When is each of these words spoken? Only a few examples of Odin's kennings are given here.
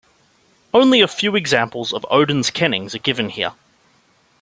Only 0.73 1.01
a 1.01 1.07
few 1.07 1.35
examples 1.35 1.93
of 1.93 2.07
Odin's 2.09 2.49
kennings 2.49 2.95
are 2.95 2.97
given 2.97 3.29
here. 3.29 3.53